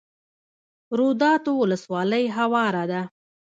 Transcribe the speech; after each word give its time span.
روداتو 0.99 1.51
ولسوالۍ 1.63 2.25
هواره 2.37 2.83
ده؟ 2.91 3.01